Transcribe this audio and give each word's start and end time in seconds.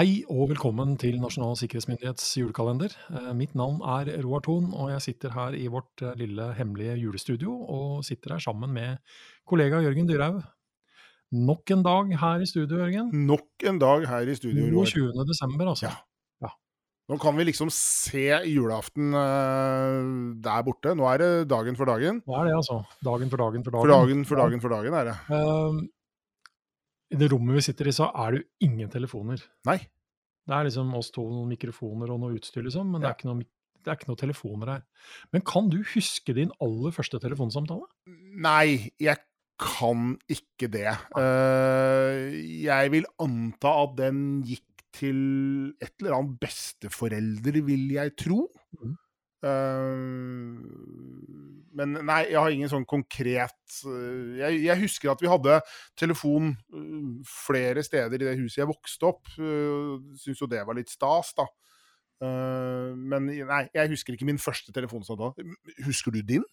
Hei 0.00 0.22
og 0.32 0.46
velkommen 0.48 0.94
til 0.96 1.18
Nasjonal 1.20 1.58
sikkerhetsmyndighets 1.60 2.24
julekalender. 2.38 2.94
Eh, 3.10 3.32
mitt 3.36 3.50
navn 3.58 3.82
er 3.84 4.08
Roar 4.24 4.40
Thon, 4.46 4.70
og 4.72 4.88
jeg 4.94 5.02
sitter 5.04 5.34
her 5.34 5.56
i 5.58 5.66
vårt 5.68 6.00
eh, 6.00 6.14
lille 6.16 6.46
hemmelige 6.56 6.94
julestudio, 7.02 7.52
og 7.52 7.98
sitter 8.06 8.32
her 8.32 8.40
sammen 8.40 8.72
med 8.72 8.96
kollega 9.44 9.82
Jørgen 9.84 10.08
Dyrhaug. 10.08 10.38
Nok 11.36 11.74
en 11.76 11.84
dag 11.84 12.16
her 12.22 12.40
i 12.40 12.48
studio, 12.48 12.80
Jørgen. 12.80 13.12
Nok 13.28 13.68
en 13.68 13.82
dag 13.82 14.08
her 14.08 14.32
i 14.32 14.38
studio, 14.40 14.70
Roar. 14.72 14.88
22. 14.88 15.28
desember, 15.34 15.68
altså. 15.74 15.92
Ja. 16.40 16.54
Nå 17.10 17.20
kan 17.20 17.36
vi 17.36 17.50
liksom 17.50 17.68
se 17.74 18.24
julaften 18.48 19.12
uh, 19.12 20.32
der 20.40 20.64
borte. 20.64 20.96
Nå 20.96 21.12
er 21.12 21.26
det 21.26 21.32
dagen 21.52 21.76
for 21.76 21.92
dagen. 21.92 22.24
Nå 22.24 22.40
er 22.40 22.48
det, 22.48 22.56
altså. 22.62 22.80
Dagen 23.04 23.28
for 23.28 23.44
dagen 23.44 23.68
for 23.68 23.76
dagen. 23.76 23.84
For 23.84 23.98
dagen 23.98 24.28
for 24.32 24.46
dagen 24.46 24.64
for 24.64 24.78
dagen 24.78 25.02
er 25.02 25.10
det. 25.10 25.18
Uh, 25.28 25.84
i 27.10 27.18
det 27.18 27.30
rommet 27.32 27.58
vi 27.58 27.64
sitter 27.66 27.90
i, 27.90 27.94
så 27.94 28.10
er 28.10 28.34
det 28.34 28.42
jo 28.42 28.68
ingen 28.68 28.90
telefoner. 28.92 29.42
Nei. 29.68 29.80
Det 30.46 30.56
er 30.56 30.66
liksom 30.66 30.92
oss 30.98 31.10
to 31.14 31.24
noen 31.28 31.50
mikrofoner 31.52 32.10
og 32.10 32.20
noe 32.22 32.36
utstyr, 32.38 32.64
liksom, 32.66 32.92
men 32.94 33.04
ja. 33.04 33.10
det, 33.10 33.26
er 33.26 33.30
noe, 33.30 33.44
det, 33.82 33.88
er 33.88 33.98
ikke 33.98 34.10
noen 34.10 34.22
telefoner 34.22 34.72
her. 34.74 34.86
Men 35.34 35.44
kan 35.46 35.68
du 35.72 35.78
huske 35.92 36.34
din 36.36 36.54
aller 36.62 36.94
første 36.94 37.20
telefonsamtale? 37.22 37.86
Nei, 38.40 38.90
jeg 39.02 39.20
kan 39.60 40.14
ikke 40.32 40.70
det. 40.72 40.94
Uh, 41.12 42.32
jeg 42.64 42.94
vil 42.94 43.06
anta 43.20 43.74
at 43.84 43.96
den 44.00 44.40
gikk 44.48 44.64
til 44.96 45.20
et 45.78 45.92
eller 46.00 46.16
annet 46.16 46.40
besteforelder, 46.42 47.60
vil 47.66 47.84
jeg 47.94 48.16
tro. 48.18 48.40
Mm. 48.80 48.96
Uh, 49.44 50.56
men 51.76 51.94
nei, 52.06 52.24
jeg 52.32 52.38
har 52.38 52.54
ingen 52.54 52.70
sånn 52.70 52.86
konkret 52.88 53.76
uh, 53.86 54.36
jeg, 54.40 54.62
jeg, 54.64 54.76
husker 54.82 55.12
at 55.12 55.22
vi 55.22 55.30
hadde 55.30 55.60
telefon 55.98 56.52
uh, 56.74 57.20
flere 57.46 57.84
steder 57.86 58.18
i 58.18 58.26
det 58.26 58.38
huset 58.40 58.62
jeg 58.62 58.70
vokste 58.70 59.10
opp. 59.10 59.30
Uh, 59.38 60.00
Syns 60.18 60.42
jo 60.42 60.50
det 60.50 60.64
var 60.66 60.78
litt 60.78 60.92
stas, 60.92 61.34
da. 61.38 61.48
men 62.20 63.30
nei, 63.30 63.62
jeg 63.72 63.88
husker 63.94 64.12
ikke 64.12 64.26
min 64.28 64.40
første 64.42 64.74
telefonsamtale. 64.76 65.46
Husker 65.86 66.12
du 66.12 66.20
din? 66.26 66.44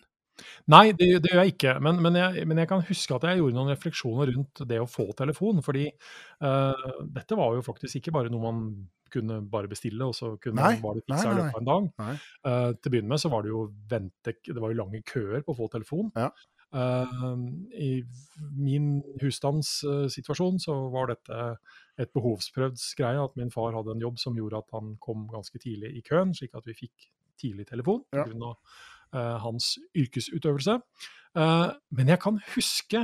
Nei, 0.74 0.92
det, 0.92 1.08
det, 1.24 1.32
gjør 1.32 1.44
jeg 1.44 1.56
ikke. 1.56 1.78
Men, 1.84 2.02
men, 2.04 2.20
jeg, 2.20 2.46
men, 2.50 2.62
jeg, 2.62 2.70
kan 2.70 2.84
huske 2.88 3.16
at 3.18 3.26
jeg 3.30 3.42
gjorde 3.42 3.58
noen 3.58 3.74
refleksjoner 3.74 4.32
rundt 4.34 4.62
det 4.70 4.82
å 4.82 4.90
få 4.90 5.08
telefon. 5.18 5.64
Fordi 5.66 5.88
uh, 5.90 7.02
dette 7.18 7.40
var 7.40 7.58
jo 7.58 7.66
faktisk 7.66 8.00
ikke 8.00 8.14
bare 8.20 8.34
noe 8.34 8.44
man 8.44 8.68
kunne 9.12 9.40
bare 9.48 9.72
bestille, 9.72 10.04
og 10.04 10.16
så 10.16 10.34
kunne 10.42 10.60
nei, 10.60 10.82
var 10.84 10.98
det 10.98 11.06
fiksa 11.08 11.32
i 11.32 11.38
løpet 11.38 11.56
av 11.56 11.62
en 11.62 11.72
dag. 11.72 11.90
Uh, 12.44 12.70
til 12.76 12.90
å 12.90 12.94
begynne 12.94 13.14
med 13.14 13.24
så 13.24 13.32
var 13.32 13.46
det 13.46 13.54
jo 13.54 13.64
vente, 13.90 14.36
det 14.44 14.60
var 14.60 14.74
jo 14.74 14.82
lange 14.82 15.04
køer 15.08 15.44
på 15.46 15.56
å 15.56 15.60
få 15.62 15.70
telefon. 15.74 16.12
Ja. 16.18 16.32
Uh, 16.76 17.40
I 17.80 17.92
min 18.60 18.98
husstandssituasjon 19.22 20.60
så 20.60 20.76
var 20.92 21.14
dette 21.14 21.44
et 21.98 22.12
behovsprøvd 22.16 22.82
greie. 23.00 23.24
At 23.24 23.40
min 23.40 23.54
far 23.54 23.76
hadde 23.78 23.96
en 23.96 24.04
jobb 24.04 24.20
som 24.22 24.38
gjorde 24.38 24.62
at 24.62 24.76
han 24.76 24.96
kom 25.04 25.26
ganske 25.32 25.62
tidlig 25.64 25.96
i 25.98 26.04
køen, 26.06 26.36
slik 26.38 26.56
at 26.58 26.68
vi 26.68 26.78
fikk 26.78 27.10
tidlig 27.40 27.68
telefon. 27.70 28.04
Ja. 28.12 28.26
På 28.26 28.32
grunn 28.32 28.48
av 28.52 28.78
hans 29.13 29.75
yrkesutøvelse. 29.97 30.80
Uh, 31.38 31.69
men 31.94 32.09
jeg 32.09 32.19
kan 32.23 32.39
huske 32.55 33.03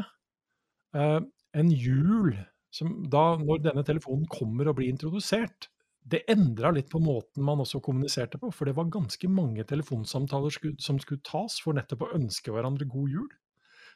uh, 0.98 1.22
en 1.54 1.70
jul 1.70 2.34
som 2.74 2.96
da, 3.14 3.36
når 3.38 3.62
denne 3.68 3.84
telefonen 3.86 4.26
kommer 4.32 4.72
og 4.72 4.80
blir 4.80 4.90
introdusert, 4.90 5.70
det 6.04 6.24
endra 6.32 6.72
litt 6.74 6.90
på 6.92 7.00
måten 7.00 7.46
man 7.46 7.62
også 7.64 7.80
kommuniserte 7.84 8.40
på. 8.42 8.50
For 8.52 8.68
det 8.68 8.76
var 8.76 8.90
ganske 8.92 9.30
mange 9.32 9.64
telefonsamtaler 9.70 10.56
som 10.82 11.00
skulle 11.00 11.24
tas 11.26 11.60
for 11.64 11.78
nettopp 11.78 12.08
å 12.08 12.12
ønske 12.18 12.52
hverandre 12.52 12.90
god 12.90 13.14
jul. 13.14 13.30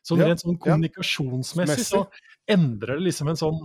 Så 0.05 0.15
rent 0.15 0.43
sånn 0.43 0.59
kommunikasjonsmessig 0.61 1.83
så 1.89 2.05
endrer 2.47 2.99
det 2.99 3.09
liksom 3.09 3.31
en 3.31 3.39
sånn 3.39 3.63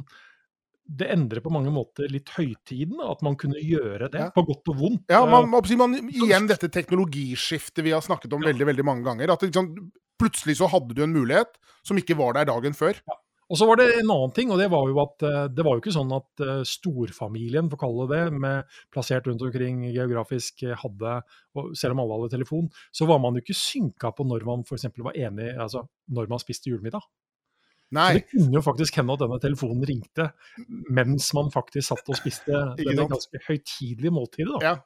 det 0.84 1.08
endrer 1.14 1.42
på 1.44 1.52
mange 1.55 1.70
måter 1.72 2.11
litt 2.11 2.33
høytiden, 2.34 3.00
at 3.06 3.22
man 3.25 3.37
kunne 3.41 3.60
gjøre 3.62 4.10
det, 4.12 4.26
ja. 4.26 4.31
på 4.34 4.44
godt 4.48 4.72
og 4.72 4.78
vondt. 4.81 5.04
Ja, 5.12 5.22
man, 5.28 5.48
man, 5.50 5.98
Igjen 6.10 6.48
dette 6.50 6.70
teknologiskiftet 6.72 7.84
vi 7.87 7.94
har 7.94 8.04
snakket 8.04 8.34
om 8.34 8.43
ja. 8.43 8.50
veldig 8.50 8.69
veldig 8.72 8.87
mange 8.87 9.06
ganger. 9.06 9.34
at 9.37 9.47
liksom, 9.47 9.75
Plutselig 10.22 10.59
så 10.60 10.69
hadde 10.70 10.94
du 10.94 11.00
en 11.03 11.15
mulighet 11.15 11.56
som 11.82 11.98
ikke 11.98 12.15
var 12.19 12.37
der 12.37 12.47
dagen 12.47 12.76
før. 12.78 12.98
Ja. 13.09 13.16
Og 13.53 13.59
så 13.60 13.66
var 13.69 13.76
det 13.76 13.88
en 13.98 14.09
annen 14.09 14.32
ting, 14.32 14.48
og 14.48 14.56
det 14.60 14.70
var 14.72 14.87
jo 14.88 15.00
at 15.03 15.25
eh, 15.28 15.47
det 15.53 15.65
var 15.66 15.76
jo 15.76 15.82
ikke 15.82 15.93
sånn 15.93 16.12
at 16.16 16.43
eh, 16.44 16.62
storfamilien, 16.69 17.66
for 17.69 17.76
å 17.76 17.82
kalle 17.82 18.06
det 18.09 18.20
det, 18.22 18.38
med 18.41 18.76
plassert 18.94 19.26
rundt 19.28 19.43
omkring 19.44 19.82
geografisk 19.91 20.62
eh, 20.64 20.78
hadde, 20.81 21.19
selv 21.76 21.93
om 21.93 22.00
alle 22.04 22.20
hadde 22.20 22.32
telefon, 22.32 22.70
så 22.97 23.09
var 23.10 23.20
man 23.20 23.37
jo 23.37 23.43
ikke 23.44 23.59
synka 23.59 24.14
på 24.16 24.25
når 24.25 24.47
man 24.49 24.64
f.eks. 24.64 24.88
var 25.04 25.19
enig, 25.19 25.50
altså 25.60 25.84
når 26.16 26.32
man 26.32 26.41
spiste 26.41 26.72
julemiddag. 26.72 27.04
Det 27.92 28.25
kunne 28.30 28.56
jo 28.56 28.64
faktisk 28.64 28.97
hende 29.00 29.16
at 29.16 29.25
denne 29.25 29.41
telefonen 29.42 29.84
ringte 29.88 30.30
mens 30.92 31.28
man 31.36 31.53
faktisk 31.53 31.91
satt 31.91 32.08
og 32.08 32.19
spiste 32.19 32.64
denne 32.80 33.08
ganske 33.10 33.42
høytidelige 33.48 34.14
måltidet. 34.14 34.54
da. 34.56 34.72
Ja. 34.72 34.78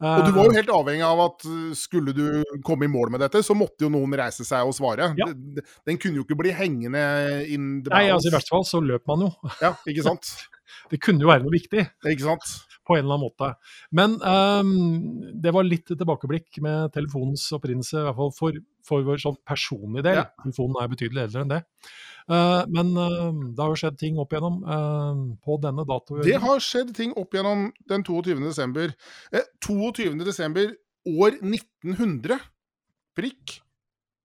Og 0.00 0.22
du 0.24 0.32
var 0.32 0.46
jo 0.48 0.56
helt 0.56 0.70
avhengig 0.72 1.04
av 1.04 1.18
at 1.26 1.42
eh, 1.44 1.72
skulle 1.76 2.14
du 2.16 2.24
komme 2.64 2.86
i 2.86 2.92
mål 2.92 3.12
med 3.12 3.20
dette, 3.20 3.42
så 3.44 3.56
måtte 3.56 3.84
jo 3.84 3.90
noen 3.92 4.16
reise 4.16 4.46
seg 4.48 4.64
og 4.64 4.72
svare. 4.76 5.10
Ja. 5.18 5.28
Den 5.84 6.00
kunne 6.00 6.22
jo 6.22 6.24
ikke 6.24 6.38
bli 6.40 6.54
hengende 6.56 7.02
inn 7.44 7.82
Nei, 7.84 8.06
altså 8.08 8.30
i 8.30 8.34
hvert 8.34 8.48
fall 8.48 8.64
så 8.68 8.80
løp 8.80 9.04
man 9.10 9.26
jo. 9.26 9.30
Ja, 9.60 9.74
ikke 9.90 10.06
sant? 10.06 10.32
det 10.92 11.02
kunne 11.04 11.26
jo 11.26 11.28
være 11.28 11.44
noe 11.44 11.52
viktig. 11.52 11.84
Ikke 12.08 12.30
sant? 12.30 12.48
På 12.88 12.96
en 12.96 13.04
eller 13.04 13.18
annen 13.18 13.28
måte. 13.28 13.50
Men 13.94 14.16
um, 14.24 14.72
det 15.36 15.52
var 15.54 15.68
litt 15.68 15.92
tilbakeblikk 15.92 16.62
med 16.64 16.94
telefonens 16.96 17.44
opprinnelse, 17.58 18.00
i 18.00 18.06
hvert 18.08 18.18
fall 18.22 18.32
for, 18.34 18.56
for 18.90 19.06
vår 19.06 19.22
sånn 19.22 19.38
personlige 19.46 20.08
del. 20.10 20.22
Ja. 20.24 20.28
Telefonen 20.42 20.82
er 20.82 20.90
betydelig 20.92 21.26
eldre 21.28 21.44
enn 21.44 21.52
det. 21.54 21.60
Uh, 22.30 22.62
men 22.70 22.92
uh, 22.94 23.30
det 23.56 23.62
har 23.62 23.72
jo 23.72 23.78
skjedd 23.80 23.96
ting 23.98 24.18
opp 24.22 24.34
igjennom 24.34 24.60
uh, 24.62 25.22
på 25.42 25.56
denne 25.62 25.86
datoen. 25.88 26.22
Det 26.26 26.38
har 26.42 26.62
skjedd 26.62 26.92
ting 26.94 27.14
opp 27.18 27.34
igjennom 27.34 27.68
den 27.90 28.04
22. 28.06 28.36
desember. 28.44 28.92
22. 29.66 30.12
desember 30.26 30.74
år 31.10 31.40
1900, 31.40 32.38
prikk, 33.18 33.56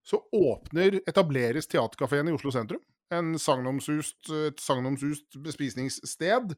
så 0.05 0.19
åpner, 0.37 0.99
etableres 1.09 1.69
Theatercaféen 1.71 2.29
i 2.29 2.35
Oslo 2.35 2.53
sentrum. 2.53 2.83
En 3.13 3.33
sagnomsust, 3.41 4.19
et 4.51 4.61
sagnomsust 4.61 5.39
bespisningssted. 5.41 6.53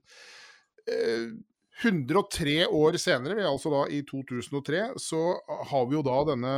103 1.83 2.57
år 2.73 2.97
senere, 2.99 3.45
altså 3.47 3.71
da 3.71 3.85
i 3.93 4.01
2003, 4.07 4.83
så 4.99 5.21
har 5.71 5.87
vi 5.87 5.95
jo 5.95 6.03
da 6.03 6.17
denne 6.31 6.53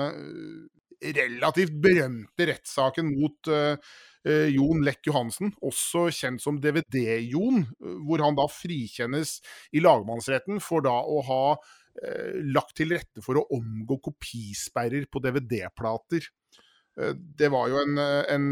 relativt 0.99 1.75
berømte 1.81 2.47
rettssaken 2.49 3.11
mot 3.15 3.49
uh, 3.51 3.75
eh, 4.27 4.49
Jon 4.53 4.83
Lekk 4.85 5.09
Johansen, 5.09 5.53
også 5.65 6.07
kjent 6.13 6.43
som 6.43 6.59
DVD-Jon, 6.61 7.63
eh, 7.63 7.99
hvor 8.07 8.23
han 8.23 8.37
da 8.37 8.47
frikjennes 8.51 9.37
i 9.75 9.83
lagmannsretten 9.83 10.61
for 10.63 10.85
da 10.85 10.97
å 10.99 11.21
ha 11.29 11.41
eh, 11.55 12.39
lagt 12.51 12.75
til 12.79 12.93
rette 12.95 13.23
for 13.25 13.39
å 13.39 13.47
omgå 13.55 13.99
kopisperrer 14.09 15.07
på 15.11 15.23
DVD-plater. 15.23 16.29
Eh, 16.99 17.15
det 17.15 17.51
var 17.53 17.71
jo 17.71 17.81
en, 17.83 17.97
eh, 17.97 18.23
en, 18.35 18.51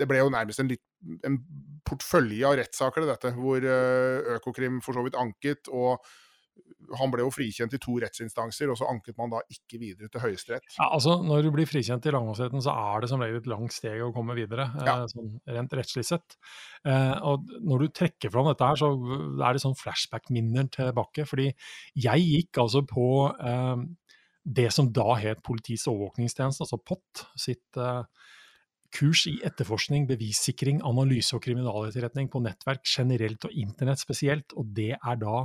Det 0.00 0.08
ble 0.08 0.22
jo 0.22 0.32
nærmest 0.32 0.62
en, 0.62 0.72
en 1.28 1.36
portfølje 1.84 2.46
av 2.48 2.58
rettssaker, 2.60 3.04
dette, 3.08 3.34
hvor 3.36 3.64
Økokrim 4.36 4.80
for 4.84 4.96
så 4.96 5.04
vidt 5.04 5.18
anket. 5.20 5.68
og 5.68 6.00
han 6.98 7.12
ble 7.12 7.24
jo 7.24 7.32
frikjent 7.34 7.74
i 7.76 7.80
to 7.82 7.96
rettsinstanser, 8.02 8.70
og 8.72 8.78
så 8.80 8.88
anket 8.90 9.16
man 9.20 9.32
da 9.32 9.42
ikke 9.52 9.80
videre 9.80 10.10
til 10.10 10.22
Høyesterett. 10.24 10.66
Ja, 10.78 10.88
altså 10.88 11.18
Når 11.22 11.46
du 11.46 11.50
blir 11.54 11.68
frikjent 11.68 12.06
i 12.08 12.14
lagmannsretten, 12.14 12.62
så 12.64 12.74
er 12.74 13.04
det 13.04 13.10
som 13.12 13.22
regel 13.22 13.40
et 13.40 13.50
langt 13.50 13.74
steg 13.76 14.02
å 14.04 14.12
komme 14.16 14.36
videre, 14.38 14.70
eh, 14.80 14.88
ja. 14.88 14.96
eh, 15.02 15.10
sånn 15.12 15.32
rent 15.56 15.76
rettslig 15.76 16.06
sett. 16.08 16.36
Eh, 16.88 17.14
og 17.30 17.52
når 17.60 17.84
du 17.84 17.94
trekker 18.00 18.32
fram 18.32 18.48
dette 18.50 18.72
her, 18.72 18.80
så 18.80 18.90
er 19.44 19.56
det 19.56 19.64
sånn 19.64 19.78
flashback-minner 19.78 20.70
tilbake. 20.74 21.26
Fordi 21.28 21.50
jeg 22.08 22.26
gikk 22.26 22.62
altså 22.64 22.84
på 22.88 23.06
eh, 23.36 23.86
det 24.60 24.70
som 24.74 24.90
da 24.94 25.14
het 25.20 25.44
Politiets 25.46 25.86
overvåkningstjeneste, 25.90 26.66
altså 26.66 26.80
POT, 26.80 27.26
sitt 27.38 27.80
eh, 27.80 28.02
kurs 28.94 29.24
i 29.30 29.36
etterforskning, 29.46 30.08
bevissikring, 30.10 30.80
analyse 30.86 31.36
og 31.36 31.44
kriminaletterretning 31.44 32.30
på 32.32 32.42
nettverk 32.42 32.82
generelt 32.88 33.46
og 33.46 33.54
internett 33.54 34.02
spesielt, 34.02 34.54
og 34.58 34.72
det 34.76 34.94
er 34.96 35.20
da 35.20 35.44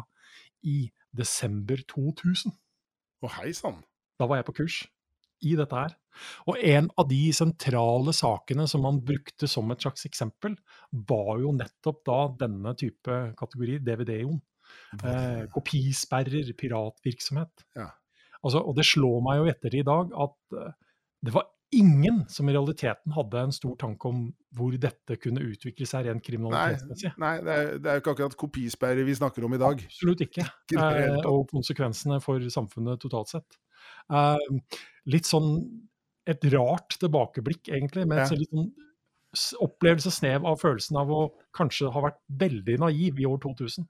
i 0.66 0.86
desember 1.18 1.82
2000. 1.92 2.54
Å, 3.24 3.32
hei 3.40 3.52
sann. 3.56 3.82
Da 4.20 4.28
var 4.30 4.40
jeg 4.40 4.50
på 4.50 4.60
kurs 4.62 4.82
i 5.46 5.56
dette 5.60 5.78
her. 5.78 5.96
Og 6.48 6.60
en 6.64 6.88
av 7.00 7.10
de 7.10 7.22
sentrale 7.36 8.14
sakene 8.16 8.68
som 8.72 8.86
man 8.86 9.02
brukte 9.04 9.50
som 9.52 9.72
et 9.74 9.84
slags 9.84 10.08
eksempel, 10.08 10.56
var 11.10 11.42
jo 11.44 11.52
nettopp 11.56 12.04
da 12.08 12.20
denne 12.46 12.76
type 12.80 13.18
kategori, 13.40 13.82
DVD-on. 13.84 14.40
Eh, 15.04 15.44
kopisperrer, 15.54 16.54
piratvirksomhet. 16.58 17.66
Ja. 17.78 17.90
Altså, 18.46 18.62
og 18.62 18.78
det 18.78 18.86
slår 18.88 19.22
meg 19.26 19.42
jo 19.42 19.52
etter 19.52 19.76
i 19.76 19.84
dag 19.86 20.12
at 20.22 20.56
uh, 20.56 20.72
det 21.26 21.34
var 21.34 21.50
ingen 21.74 22.24
som 22.30 22.50
i 22.50 22.54
realiteten 22.54 23.14
hadde 23.16 23.42
en 23.48 23.54
stor 23.56 23.76
tanke 23.80 24.10
om 24.10 24.22
hvor 24.56 24.76
dette 24.80 25.18
kunne 25.22 25.44
utvikle 25.44 25.88
seg 25.90 26.08
rent 26.08 26.24
kriminalitetsmessig. 26.26 27.12
Nei, 27.22 27.34
nei 27.36 27.44
det, 27.44 27.56
er, 27.56 27.72
det 27.82 27.92
er 27.92 27.98
jo 27.98 28.04
ikke 28.04 28.16
akkurat 28.16 28.38
kopisperre 28.40 29.06
vi 29.08 29.18
snakker 29.18 29.48
om 29.48 29.58
i 29.58 29.62
dag. 29.62 29.84
Absolutt 29.90 30.24
ikke. 30.28 30.46
ikke 30.72 30.88
eh, 31.02 31.20
og 31.32 31.50
konsekvensene 31.52 32.22
for 32.24 32.44
samfunnet 32.54 33.02
totalt 33.04 33.34
sett. 33.34 33.60
Eh, 34.14 34.48
litt 35.12 35.30
sånn 35.30 35.52
et 36.26 36.46
rart 36.56 36.98
tilbakeblikk, 37.02 37.70
egentlig, 37.70 38.08
med 38.10 38.24
ja. 38.24 38.30
litt 38.38 38.54
sånn 38.54 38.72
opplevelse 39.62 40.14
snev 40.16 40.46
av 40.48 40.62
følelsen 40.62 40.98
av 41.02 41.12
å 41.12 41.26
kanskje 41.56 41.92
ha 41.92 42.06
vært 42.08 42.22
veldig 42.40 42.80
naiv 42.86 43.20
i 43.20 43.28
år 43.28 43.42
2000. 43.44 43.88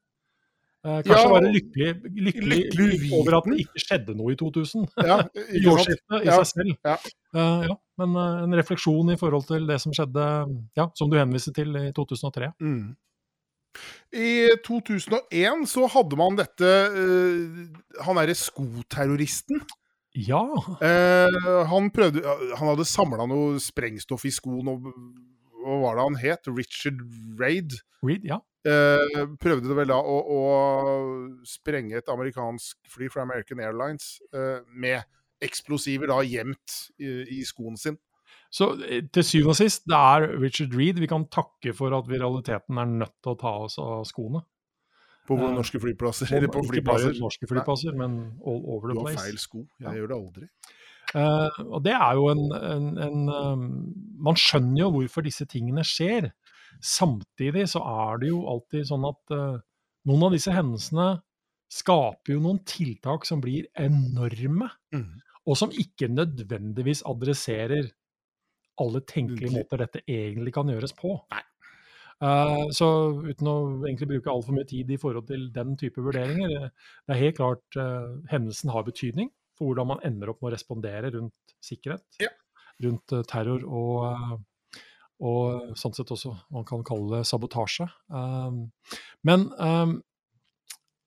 Eh, 0.85 0.99
kanskje 1.01 1.15
Ja, 1.17 1.29
være 1.33 1.49
lykkelig, 1.49 1.87
lykkelig, 2.13 2.57
lykkelig 2.77 3.13
over 3.17 3.39
at 3.39 3.47
det 3.49 3.55
ikke 3.63 3.81
skjedde 3.81 4.13
noe 4.19 4.35
i 4.35 4.37
2000. 4.37 4.83
Ja, 5.01 5.15
I 5.57 5.63
årsskiftet 5.71 6.19
i 6.19 6.27
Ja, 6.29 6.35
seg 6.43 6.51
selv. 6.51 6.75
ja. 6.85 6.97
Uh, 7.35 7.63
ja. 7.71 7.77
Men 7.97 8.13
uh, 8.19 8.43
en 8.45 8.53
refleksjon 8.59 9.09
i 9.09 9.17
forhold 9.17 9.47
til 9.49 9.65
det 9.65 9.79
som 9.81 9.95
skjedde, 9.95 10.27
ja, 10.77 10.85
som 10.99 11.09
du 11.09 11.17
henviste 11.17 11.55
til 11.57 11.73
i 11.79 11.87
2003. 11.97 12.51
Mm. 12.61 12.93
I 14.15 14.29
2001 14.63 15.65
så 15.67 15.87
hadde 15.91 16.15
man 16.21 16.37
dette 16.39 16.69
uh, 16.93 17.65
Han 18.05 18.21
derre 18.21 18.37
skoterroristen. 18.37 19.65
Ja, 20.15 20.39
han 21.67 21.89
prøvde 21.91 22.21
Han 22.55 22.69
hadde 22.69 22.85
samla 22.87 23.25
noe 23.27 23.57
sprengstoff 23.59 24.23
i 24.23 24.31
skoen, 24.31 24.69
og 24.71 24.85
hva 25.65 25.77
var 25.81 25.97
det 25.97 26.03
han 26.05 26.17
het? 26.21 26.47
Richard 26.53 27.01
Raid. 27.41 27.75
Reed, 28.05 28.25
ja. 28.29 28.39
Eh, 28.65 29.25
prøvde 29.41 29.75
vel 29.77 29.89
da 29.91 29.97
å, 30.01 30.15
å 30.37 30.41
sprenge 31.45 31.99
et 31.99 32.07
amerikansk 32.09 32.79
fly 32.89 33.09
fra 33.13 33.25
American 33.25 33.61
Airlines 33.61 34.15
eh, 34.33 34.63
med 34.73 35.03
eksplosiver 35.45 36.09
da 36.09 36.21
gjemt 36.25 36.79
i, 36.97 37.11
i 37.37 37.43
skoen 37.45 37.77
sin. 37.77 37.97
Så 38.49 38.71
eh, 38.87 39.03
til 39.13 39.25
syvende 39.27 39.53
og 39.53 39.59
sist, 39.59 39.83
det 39.89 39.99
er 39.99 40.27
Richard 40.41 40.73
Reed 40.77 41.01
vi 41.03 41.09
kan 41.11 41.27
takke 41.33 41.75
for 41.77 41.93
at 41.97 42.09
vi 42.09 42.17
i 42.17 42.21
realiteten 42.23 42.79
er 42.81 42.89
nødt 43.03 43.15
til 43.21 43.35
å 43.35 43.39
ta 43.41 43.53
oss 43.67 43.77
av 43.81 44.05
skoene. 44.09 44.41
På 45.25 45.37
Eh, 45.41 45.51
norske 45.57 45.81
flyplasser. 45.81 46.29
Eller 46.37 46.51
på 46.53 46.61
ikke 46.65 46.83
bare 46.85 47.13
norske 47.17 47.47
flyplasser, 47.49 47.95
men 47.97 48.17
all 48.45 48.61
over 48.65 48.91
the 48.91 48.97
Du 48.97 48.99
the 49.01 49.05
har 49.11 49.23
feil 49.25 49.39
sko. 49.41 49.63
Jeg 49.81 49.87
Ja. 49.89 49.93
gjør 49.99 50.11
det 50.13 50.17
aldri. 50.21 50.49
Eh, 51.15 51.59
og 51.63 51.83
det 51.85 51.93
er 51.95 52.17
jo 52.17 52.27
en, 52.33 52.49
en, 52.51 52.87
en 52.99 53.29
um, 53.31 53.67
Man 54.25 54.39
skjønner 54.39 54.81
jo 54.81 54.91
hvorfor 54.97 55.23
disse 55.23 55.47
tingene 55.47 55.85
skjer. 55.87 56.31
Samtidig 56.83 57.69
så 57.71 57.81
er 57.87 58.19
det 58.19 58.33
jo 58.33 58.41
alltid 58.51 58.89
sånn 58.89 59.07
at 59.07 59.35
uh, 59.35 59.61
noen 60.09 60.27
av 60.27 60.35
disse 60.35 60.51
hendelsene 60.51 61.13
skaper 61.71 62.35
jo 62.35 62.41
noen 62.43 62.59
tiltak 62.67 63.25
som 63.27 63.41
blir 63.43 63.69
enorme, 63.79 64.69
Mm. 64.95 65.17
og 65.47 65.57
som 65.59 65.73
ikke 65.75 66.07
nødvendigvis 66.07 67.01
adresserer 67.09 67.89
alle 68.79 69.01
tenkelige 69.07 69.51
måter 69.51 69.81
dette 69.81 70.03
egentlig 70.07 70.53
kan 70.55 70.69
gjøres 70.71 70.93
på. 70.95 71.15
Nei. 71.33 71.41
Uh, 72.23 72.71
så 72.71 72.87
uten 73.27 73.49
å 73.51 73.55
egentlig 73.83 74.07
bruke 74.13 74.31
altfor 74.31 74.55
mye 74.55 74.67
tid 74.67 74.91
i 74.91 74.99
forhold 74.99 75.27
til 75.27 75.49
den 75.55 75.75
type 75.79 75.99
vurderinger, 75.99 76.53
eh, 76.55 76.93
det 77.03 77.15
er 77.15 77.23
helt 77.25 77.39
klart 77.41 77.79
uh, 77.79 78.15
hendelsen 78.31 78.71
har 78.71 78.87
betydning 78.87 79.31
for 79.55 79.69
hvordan 79.69 79.87
man 79.93 80.03
ender 80.07 80.31
opp 80.33 80.41
med 80.43 80.51
å 80.51 80.55
respondere 80.55 81.11
rundt 81.15 81.55
sikkerhet, 81.63 82.03
Ja. 82.23 82.29
rundt 82.83 83.11
eh, 83.15 83.23
terror 83.29 83.63
og, 83.65 84.05
eh, 84.09 84.81
og 85.25 85.75
sånn 85.79 85.93
sett 85.95 86.11
også 86.11 86.33
man 86.51 86.65
kan 86.67 86.83
kalle 86.83 87.17
det 87.21 87.27
sabotasje. 87.29 87.87
Um, 88.11 88.71
men 89.23 89.47
um, 89.59 89.93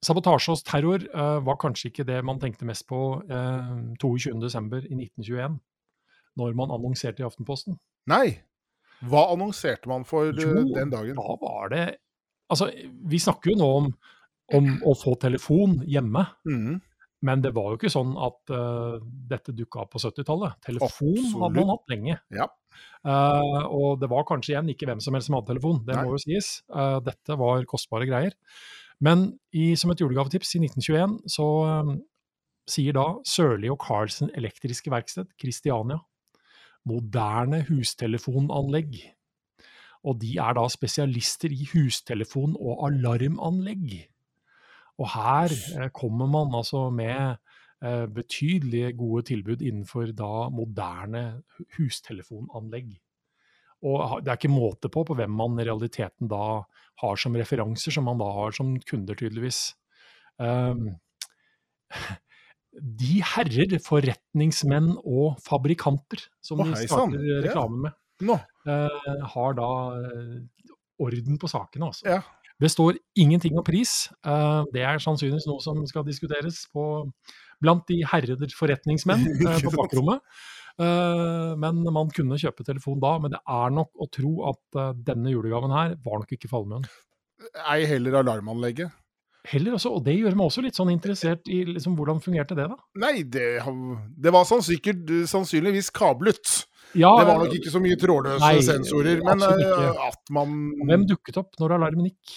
sabotasje 0.04 0.54
og 0.54 0.62
terror 0.64 1.04
eh, 1.04 1.38
var 1.44 1.58
kanskje 1.60 1.90
ikke 1.90 2.06
det 2.08 2.22
man 2.24 2.40
tenkte 2.40 2.64
mest 2.68 2.86
på 2.88 3.00
uh, 3.20 3.72
22.12. 4.00 4.88
i 4.88 4.96
1921, 4.96 5.58
når 6.38 6.54
man 6.56 6.70
annonserte 6.72 7.20
i 7.24 7.26
Aftenposten. 7.28 7.76
Nei. 8.08 8.38
Hva 9.04 9.28
annonserte 9.34 9.86
man 9.90 10.02
for 10.08 10.32
Jo, 10.32 10.62
den 10.74 10.90
dagen? 10.90 11.18
Da 11.18 11.36
var 11.42 11.68
det 11.74 11.86
Altså, 12.48 12.70
vi 13.04 13.18
snakker 13.20 13.50
jo 13.52 13.58
nå 13.60 13.66
om, 13.76 13.88
om 14.56 14.68
å 14.88 14.94
få 14.96 15.12
telefon 15.20 15.82
hjemme. 15.84 16.22
Mhm. 16.48 16.78
Men 17.26 17.42
det 17.42 17.50
var 17.56 17.72
jo 17.72 17.78
ikke 17.80 17.90
sånn 17.90 18.12
at 18.22 18.52
uh, 18.54 18.98
dette 19.02 19.54
dukka 19.56 19.82
opp 19.82 19.96
på 19.96 20.02
70-tallet. 20.04 20.58
Telefon 20.68 21.16
hadde 21.42 21.56
man 21.56 21.72
hatt 21.72 21.90
lenge. 21.90 22.18
Ja. 22.34 22.46
Uh, 23.02 23.64
og 23.74 24.02
det 24.02 24.10
var 24.12 24.26
kanskje 24.28 24.54
igjen 24.54 24.70
ikke 24.70 24.86
hvem 24.86 25.02
som 25.02 25.16
helst 25.16 25.30
som 25.30 25.38
hadde 25.38 25.50
telefon, 25.50 25.80
det 25.86 25.96
Nei. 25.96 26.04
må 26.06 26.14
jo 26.14 26.22
sies. 26.22 26.60
Uh, 26.70 27.00
dette 27.02 27.38
var 27.40 27.66
kostbare 27.70 28.06
greier. 28.06 28.36
Men 29.02 29.32
i, 29.54 29.72
som 29.78 29.90
et 29.90 30.02
julegavetips 30.02 30.54
i 30.58 30.62
1921 30.66 31.18
så 31.30 31.48
sier 32.68 32.96
da 32.96 33.06
Sørli 33.26 33.70
og 33.72 33.78
Carlsen 33.82 34.30
Elektriske 34.36 34.90
Verksted, 34.92 35.30
Kristiania, 35.40 36.00
moderne 36.88 37.62
hustelefonanlegg. 37.68 38.98
Og 40.06 40.18
de 40.22 40.36
er 40.42 40.54
da 40.58 40.66
spesialister 40.70 41.52
i 41.54 41.66
hustelefon- 41.72 42.56
og 42.58 42.86
alarmanlegg. 42.88 44.08
Og 44.98 45.10
her 45.14 45.54
eh, 45.54 45.90
kommer 45.94 46.30
man 46.30 46.54
altså 46.58 46.88
med 46.90 47.38
betydelig 48.10 48.88
gode 48.98 49.20
tilbud 49.28 49.60
innenfor 49.62 50.10
da 50.18 50.48
moderne 50.50 51.20
hustelefonanlegg. 51.76 52.88
Og 53.86 54.24
det 54.24 54.32
er 54.32 54.40
ikke 54.40 54.50
måte 54.50 54.90
på 54.90 55.04
på 55.06 55.14
hvem 55.14 55.30
man 55.38 55.60
i 55.62 55.66
realiteten 55.68 56.30
da 56.30 56.64
har 56.98 57.20
som 57.22 57.36
referanser, 57.38 57.94
som 57.94 58.08
man 58.10 58.18
da 58.18 58.26
har 58.34 58.56
som 58.56 58.74
kunder, 58.82 59.14
tydeligvis. 59.18 59.60
Um, 60.42 60.96
de 63.02 63.20
herrer 63.34 63.78
forretningsmenn 63.82 64.92
og 64.98 65.38
fabrikanter, 65.44 66.26
som 66.42 66.62
Å, 66.62 66.68
de 66.68 66.86
starter 66.86 67.22
Ja. 67.22 67.40
reklame 67.46 67.92
med, 68.20 68.40
eh, 68.66 69.24
har 69.34 69.54
da 69.54 69.70
eh, 70.02 70.36
orden 70.98 71.38
på 71.38 71.50
sakene, 71.50 71.90
altså. 71.92 72.06
Ja. 72.06 72.22
Det 72.58 72.70
står 72.72 72.98
ingenting 73.18 73.58
om 73.58 73.66
pris. 73.66 74.08
Eh, 74.26 74.62
det 74.74 74.82
er 74.82 75.02
sannsynligvis 75.02 75.46
noe 75.46 75.62
som 75.62 75.80
skal 75.86 76.06
diskuteres 76.06 76.64
på, 76.74 76.84
blant 77.62 77.84
de 77.90 78.00
herrede 78.10 78.50
forretningsmenn 78.54 79.26
eh, 79.46 79.60
på 79.62 79.74
bakrommet. 79.76 80.24
Eh, 80.78 81.52
men 81.58 81.82
man 81.94 82.10
kunne 82.14 82.38
kjøpe 82.40 82.66
telefon 82.66 82.98
da. 83.02 83.14
Men 83.22 83.36
det 83.36 83.42
er 83.42 83.74
nok 83.74 83.92
å 83.94 84.10
tro 84.10 84.32
at 84.50 84.80
denne 85.06 85.34
julegaven 85.34 85.74
her 85.74 85.94
var 86.04 86.24
nok 86.24 86.34
ikke 86.34 86.50
for 86.50 86.64
allmuen. 86.64 86.88
Ei 87.70 87.84
heller 87.86 88.18
alarmanlegget. 88.24 88.90
Heller 89.48 89.78
også, 89.78 89.94
og 89.96 90.02
det 90.04 90.16
gjør 90.18 90.34
meg 90.36 90.48
også 90.50 90.62
litt 90.64 90.76
sånn 90.76 90.90
interessert 90.92 91.46
i 91.48 91.62
liksom, 91.70 91.94
hvordan 91.96 92.18
fungerte 92.20 92.56
det, 92.58 92.66
da. 92.68 92.76
Nei, 93.00 93.22
det, 93.22 93.62
det 94.18 94.32
var 94.34 94.44
sannsynligvis 94.44 95.88
kablet. 95.94 96.58
Ja, 96.96 97.10
Det 97.20 97.26
var 97.28 97.38
nok 97.44 97.54
ikke 97.58 97.70
så 97.72 97.80
mye 97.84 97.96
trådløse 98.00 98.40
Nei, 98.40 98.60
sensorer, 98.64 99.20
men 99.24 99.42
eh, 99.44 100.04
at 100.08 100.30
man 100.32 100.54
Hvem 100.88 101.06
dukket 101.10 101.36
opp 101.42 101.58
når 101.60 101.74
alarmen 101.76 102.08
gikk? 102.08 102.36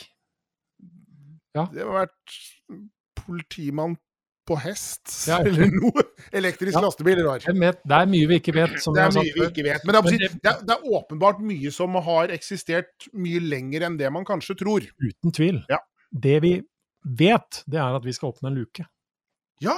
Det 1.54 1.84
har 1.84 1.94
vært 1.94 2.36
politimann 3.22 3.98
på 4.48 4.58
hest, 4.60 5.28
Ja. 5.30 5.38
eller 5.46 5.70
noe. 5.72 6.04
Elektrisk 6.34 6.74
Ja. 6.76 6.82
lastebil, 6.82 7.22
rar. 7.24 7.40
Det 7.40 7.54
er 7.98 8.06
mye 8.10 8.28
vi 8.28 8.40
ikke 8.40 8.54
vet. 8.56 8.80
Som 8.82 8.96
Det 8.96 9.04
er 9.04 9.12
mye 9.12 9.34
vi 9.36 9.46
ikke 9.48 9.64
vet. 9.64 9.86
Men 9.86 9.96
det 10.04 10.14
er, 10.22 10.38
det, 10.42 10.76
er, 10.76 10.82
åpenbart 10.84 11.40
mye 11.40 11.72
som 11.72 11.94
har 11.94 12.28
eksistert 12.34 13.08
mye 13.14 13.40
lenger 13.40 13.86
enn 13.88 13.98
det 13.98 14.12
man 14.12 14.26
kanskje 14.26 14.58
tror. 14.58 14.82
Uten 15.00 15.32
tvil. 15.32 15.64
Ja. 15.70 15.78
Det 16.12 16.42
vi 16.42 16.62
vet, 17.06 17.64
det 17.68 17.80
er 17.80 17.96
at 17.96 18.04
vi 18.04 18.12
skal 18.12 18.32
åpne 18.34 18.50
en 18.52 18.56
luke. 18.56 18.86
Ja! 19.62 19.78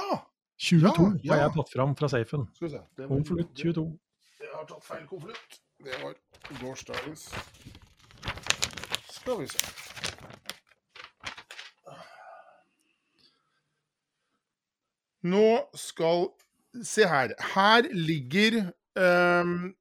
22 0.56 1.20
Ja, 1.24 1.34
har 1.34 1.42
jeg 1.48 1.54
tatt 1.58 1.70
fram 1.74 1.94
fra 1.98 2.08
safen. 2.08 2.48
Skal 2.54 2.68
vi 2.68 2.72
se. 2.74 2.80
Det 2.96 3.08
var- 3.08 3.16
Konvolutt 3.18 3.54
22. 3.54 3.98
Har 4.54 4.64
tatt 4.70 4.84
feil 4.86 5.06
konvolutt. 5.10 5.58
Det 5.84 5.96
var 6.02 6.14
gårsdagens. 6.60 7.28
Skal 9.10 9.40
vi 9.40 9.48
se. 9.48 9.58
Nå 15.24 15.46
skal 15.78 16.26
Se 16.84 17.04
her. 17.06 17.30
Her 17.54 17.86
ligger 17.94 18.56
um, 18.98 19.74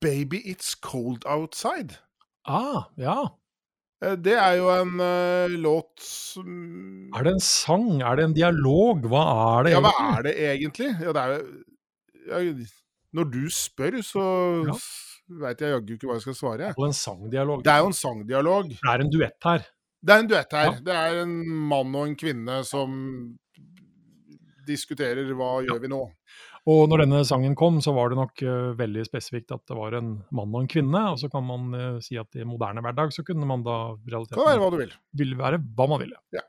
Baby 0.00 0.42
It's 0.44 0.74
Cold 0.84 1.24
Outside. 1.24 1.96
Ah, 2.44 2.82
ja. 3.00 3.22
Eh, 4.04 4.12
Det 4.20 4.34
er 4.36 4.58
jo 4.60 4.68
en 4.74 5.00
uh, 5.00 5.48
låt 5.56 6.04
som 6.04 7.08
Er 7.16 7.24
det 7.24 7.32
en 7.38 7.40
sang? 7.40 8.02
Er 8.04 8.16
det 8.20 8.26
en 8.28 8.36
dialog? 8.36 9.08
Hva 9.08 9.22
er 9.58 9.64
det 9.66 9.72
Ja, 9.72 9.80
hva 9.80 9.94
egentlig? 9.96 10.18
er 10.18 10.22
det 10.28 10.34
egentlig? 10.50 10.90
Ja, 11.00 11.12
det 11.16 11.24
er 12.36 12.44
jo 12.44 12.52
Når 13.16 13.30
du 13.32 13.42
spør, 13.48 13.98
så 14.04 14.22
Ja. 14.68 14.74
veit 15.40 15.60
jeg 15.60 15.72
jaggu 15.72 15.94
ikke 15.96 16.08
hva 16.08 16.14
jeg 16.18 16.26
skal 16.26 16.34
svare. 16.38 16.74
Og 16.76 16.86
en 16.86 16.92
sangdialog. 16.96 17.62
Det 17.64 17.72
er 17.72 17.80
jo 17.80 17.86
en 17.86 17.96
sangdialog. 17.96 18.68
Det 18.68 18.92
er 18.92 19.00
en 19.04 19.10
duett 19.10 19.44
her. 19.44 19.66
Det 20.04 20.14
er 20.14 20.18
en 20.22 20.28
duett 20.30 20.52
her. 20.52 20.64
Ja. 20.72 20.80
Det 20.80 20.94
er 20.94 21.22
en 21.24 21.34
mann 21.68 21.94
og 21.96 22.06
en 22.06 22.16
kvinne 22.16 22.60
som 22.64 23.38
diskuterer 24.68 25.28
hva 25.36 25.58
gjør 25.64 25.80
vi 25.82 25.88
nå. 25.92 26.02
Og 26.68 26.82
når 26.90 27.00
denne 27.06 27.22
sangen 27.24 27.54
kom, 27.56 27.78
så 27.80 27.94
var 27.96 28.10
det 28.12 28.18
nok 28.18 28.42
uh, 28.44 28.74
veldig 28.76 29.06
spesifikt 29.08 29.54
at 29.56 29.62
det 29.70 29.76
var 29.78 29.94
en 29.96 30.10
mann 30.36 30.52
og 30.52 30.66
en 30.66 30.68
kvinne. 30.68 31.00
Og 31.14 31.16
så 31.22 31.30
kan 31.32 31.46
man 31.48 31.70
uh, 31.72 32.00
si 32.04 32.18
at 32.20 32.28
i 32.36 32.44
moderne 32.44 32.82
hverdag 32.84 33.14
så 33.16 33.24
kunne 33.24 33.48
man 33.48 33.64
da 33.64 33.78
realiteten 34.04 34.36
Kan 34.36 34.50
være 34.50 34.60
hva 34.60 34.70
du 34.74 34.76
vil. 34.82 34.92
ville 35.16 35.38
være 35.40 35.62
hva 35.78 35.88
man 35.88 36.02
ville. 36.04 36.18
Ja. 36.36 36.44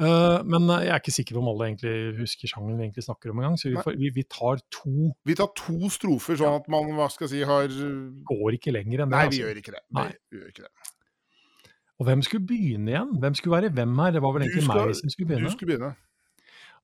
Eh, 0.00 0.42
men 0.48 0.64
eh, 0.72 0.86
jeg 0.86 0.92
er 0.94 1.02
ikke 1.02 1.12
sikker 1.12 1.36
på 1.36 1.42
om 1.42 1.50
alle 1.52 1.66
egentlig 1.68 1.94
husker 2.22 2.48
sjangeren 2.48 2.78
vi 2.78 2.86
egentlig 2.86 3.04
snakker 3.04 3.32
om 3.32 3.42
engang. 3.42 3.58
Så 3.60 3.68
vi, 3.68 3.76
får, 3.84 3.98
vi, 4.00 4.12
vi 4.16 4.24
tar 4.32 4.62
to, 4.72 5.10
Vi 5.28 5.36
tar 5.36 5.50
to 5.58 5.90
strofer, 5.92 6.38
sånn 6.40 6.56
at 6.62 6.70
man 6.72 6.88
hva 6.96 7.10
skal 7.12 7.28
si, 7.32 7.42
har 7.44 7.68
går 8.30 8.56
ikke 8.56 8.72
lenger 8.72 9.04
enn 9.04 9.12
det. 9.12 9.18
Nei, 9.18 9.26
vi 9.26 9.34
altså. 9.34 9.42
gjør 9.44 9.60
ikke 9.60 9.74
det. 9.76 9.82
Nei. 9.98 10.06
Vi 10.32 10.40
gjør 10.40 10.54
ikke 10.54 10.64
det. 10.68 10.72
Og 12.00 12.08
hvem 12.08 12.22
skulle 12.24 12.48
begynne 12.48 12.94
igjen? 12.94 13.10
Hvem 13.20 13.36
skulle 13.36 13.58
være 13.58 13.72
hvem 13.76 13.98
her? 14.00 14.14
Det 14.16 14.22
var 14.24 14.32
vel 14.32 14.46
egentlig 14.46 14.64
skal- 14.64 14.86
meg 14.88 14.96
som 15.02 15.12
skulle 15.12 15.28
begynne. 15.28 15.50
Du 15.50 15.56
skulle 15.58 15.74
begynne. 15.74 15.92